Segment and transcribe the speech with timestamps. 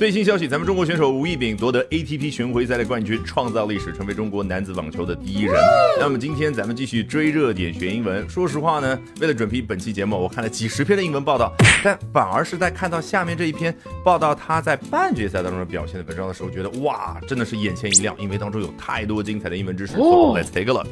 [0.00, 5.54] 最新消息，咱们中国选手吴亦丙夺得 ATP 巡回赛的冠军，创造历史，成为中国男子网球的第一人。
[5.98, 8.26] 那么今天咱们继续追热点学英文。
[8.26, 11.52] 说实话呢，为了准备本期节目，我看了几十篇的英文报道，
[11.84, 19.96] 但反而是在看到下面这一篇报道他在半决赛当中表现的文章的时候，觉得哇，真的是眼前一亮，因为当中有太多精彩的英文知识。
[19.96, 20.86] So let's take a look.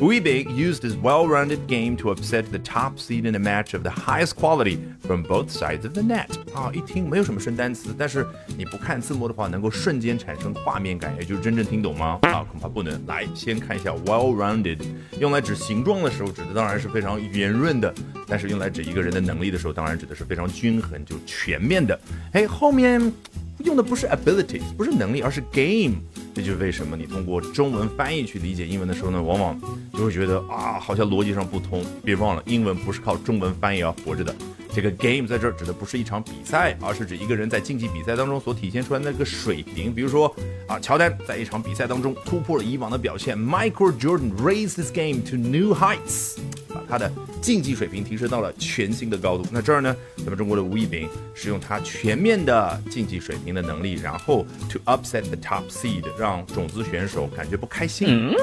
[0.00, 3.82] Wu Yibing used his well-rounded game to upset the top seed in a match of
[3.82, 6.30] the highest quality from both sides of the net.
[6.54, 8.26] 啊，一听没有什么生单词，但是
[8.56, 12.18] 你不看字幕的话，能够瞬间产生画面感，也就是真正听懂吗？
[12.22, 12.98] 啊，恐怕不能。
[13.06, 14.78] 来，先看一下 well-rounded，
[15.18, 17.92] 用来指形状的时候，指的当然是非常圆润的；
[18.26, 22.00] 但是用来指一个人的能力的时候，当然指的是非常均衡、就全面的。
[22.32, 23.12] 哎，后面。
[23.62, 25.96] 用的不是 abilities，不是能力，而是 game。
[26.34, 29.60] 这就是为什么你通过中文翻译去理解英文的时候呢，往往
[29.92, 31.84] 就会觉得啊，好像逻辑上不通。
[32.04, 34.34] 别忘了，英文不是靠中文翻译而活着的。
[34.72, 39.92] 这个 game 在这儿指的不是一场比赛，而是指一个人在竞技比赛当中所体现出来的那个水平。
[39.92, 40.32] 比如说
[40.68, 46.36] 啊，乔丹在一场比赛当中突破了以往的表现，Michael Jordan raised his game to new heights，
[46.74, 49.44] 把他的竞技水平提升到了全新的高度。
[49.50, 58.34] 那这儿呢，咱们中国的吴亦丙是用他全面的竞技水平的能力，然后 to upset the top seed，让种子选手感觉不开心。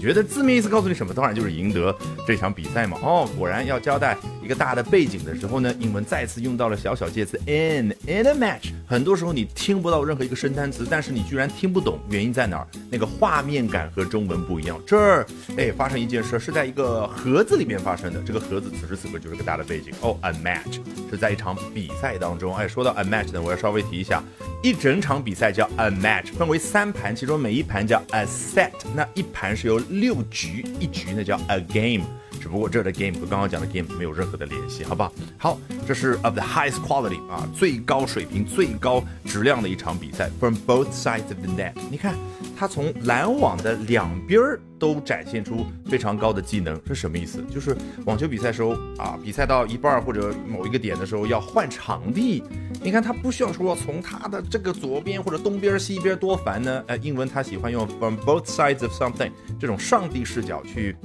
[0.00, 1.12] 觉得字面意思告诉你什么？
[1.12, 1.94] 当然就是赢得
[2.26, 2.98] 这场比赛嘛。
[3.02, 8.72] 哦，果然要交代一个大的背景的时候呢，英文再次用到了小小介词 in in a match。
[8.86, 12.66] 很多时候你听不到任何一个生单词，但是你居然听不懂，原因在哪儿？
[12.90, 14.80] 那个画面感和中文不一样。
[14.86, 15.26] 这儿
[15.56, 19.92] 哎，发生一件事是在一个盒子里面发生的，这个盒子此时此刻就是个大的背景。
[20.00, 22.54] 哦，a match 是在一场比赛当中。
[22.56, 24.22] 哎，说到 a match 呢，我要稍微提一下，
[24.62, 32.04] 一整场比赛叫 a match，分为三盘，其中每一盘叫 a set，那一盘是由六局，一局那叫 a game。
[32.50, 35.12] 不过这儿的 game 和刚刚讲的 game 没有任何的联系，好不好？
[35.38, 40.28] 好，这是 of the highest quality 啊，最高水平、最高质量的一场比赛。
[40.40, 42.16] From both sides of the net，你看，
[42.58, 47.42] 他从篮网的两边儿都展现出非常高的技能，是什么意思？
[47.50, 52.42] 就是网球比赛时候啊，比赛到一半或者某一个点的时候要换场地，
[52.82, 56.82] 你看他不需要说从他的这个左边或者东边西边多烦呢？
[56.88, 60.96] 呃，英文他喜欢用 from both sides of something 这种上帝视角去。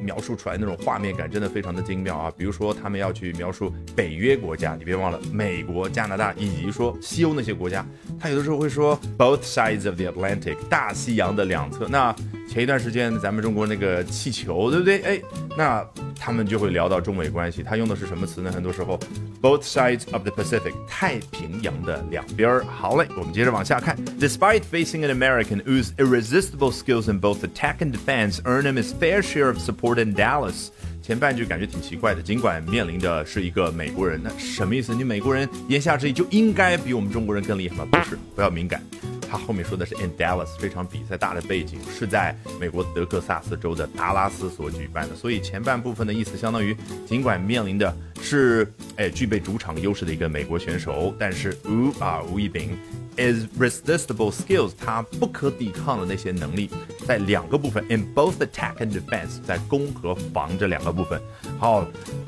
[0.00, 2.32] 描述出来那种画面感真的非常的精妙啊！
[2.36, 7.84] 比如说他们要去描述北约国家，你别忘了美国、加拿大以及说西欧那些国家，
[8.18, 11.86] 他有的时候会说 both sides of the Atlantic，大西洋的两侧。
[11.88, 12.14] 那
[12.48, 15.02] 前一段时间咱们中国那个气球，对不对？
[15.02, 15.20] 哎，
[15.56, 15.86] 那
[16.20, 18.52] 他们就会聊到中美关系，他用的是什么词呢？
[18.52, 19.00] 很多时候
[19.40, 22.64] both sides of the Pacific，太平洋的两边儿。
[22.64, 23.96] 好嘞，我们接着往下看。
[24.20, 29.22] Despite facing an American whose irresistible skills in both attack and defense earn him his fair
[29.22, 29.98] share of support.
[30.04, 30.68] In Dallas，
[31.02, 32.20] 前半句感觉挺奇怪的。
[32.20, 34.94] 尽管面临的是一个美国人，那什么意思？
[34.94, 37.86] 你美国人言下之意就应该比我们中国人更厉害吗？
[37.90, 38.82] 不是，不要敏感。
[39.30, 46.76] 他后面说的是 in Dallas，这场比赛大的背景是在美国德克萨斯州的达拉斯所举办的，所以前半部分的意思相当于，
[47.06, 52.76] 尽管面临的是哎具备主场优势的一个美国选手，但是吴啊吴亦丙。
[53.16, 56.70] irresistible skills，他不可抵抗的那些能力，
[57.10, 61.20] 在两个部分，in both attack and defense，在攻和防这两个部分。
[61.58, 61.84] 好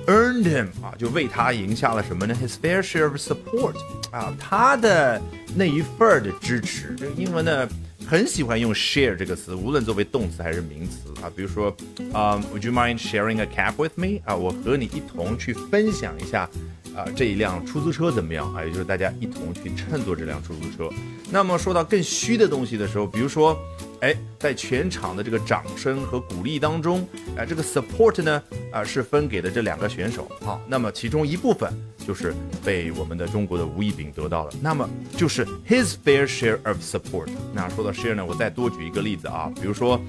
[0.08, 3.76] ，earned him 啊，就为他赢下了什么呢？His fair share of support
[4.10, 5.22] 啊，他的
[5.54, 6.96] 那一份的支持。
[6.98, 7.68] 这个英文呢，
[8.04, 11.30] 很喜欢用 share 这个词，无论作为动词还是名词啊。
[11.36, 11.68] 比如说，
[12.12, 14.18] 啊，Would you mind sharing a cab with me？
[14.24, 16.50] 啊，我和你一同去分享一下。
[16.96, 18.64] 啊，这一辆出租车怎么样啊？
[18.64, 20.92] 也就是大家一同去乘坐这辆出租车。
[21.30, 23.56] 那么说到更虚的东西的时候，比如说，
[24.02, 28.42] 哎，在全场的这个掌声和鼓励当中，哎，这个 support 呢，
[28.72, 30.30] 啊，是分给的这两个选手。
[30.40, 31.72] 好，那么其中一部分。
[32.04, 37.28] 就是被我们的中国的吴亦丙得到了，那么就是 his fair share of support。
[37.54, 40.00] 那说到 share 呢，我再多举一个例子啊，比如说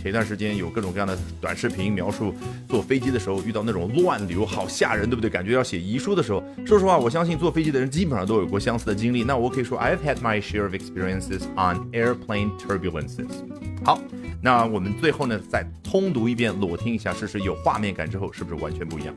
[0.00, 2.34] 前一段时间有各种各样的短视频描述
[2.68, 5.30] 坐飞机的时候遇到那种乱流，好吓人，对不对？
[5.30, 9.24] 感觉要写遗书的时候，说实话，我相信坐飞机的人基本上都有过相似的经历。
[9.24, 13.28] 那我可以说 I've had my share of experiences on airplane turbulences。
[13.84, 14.00] 好，
[14.42, 19.14] 那我们最后呢再通读一遍，裸听一下，试试有画面感之后是不是完全不一样？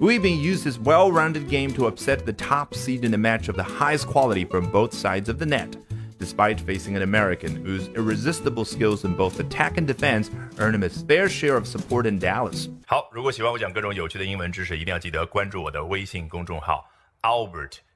[0.00, 3.64] We've used his well-rounded game to upset the top seed in a match of the
[3.64, 5.68] highest quality from both sides of the net.
[6.24, 11.02] Despite facing an American whose irresistible skills in both attack and defense earned him his
[11.02, 12.68] fair share of support in Dallas.
[12.86, 16.90] 好，如果喜欢我讲各种有趣的英文知识，一定要记得关注我的微信公众号
[17.22, 17.78] Albert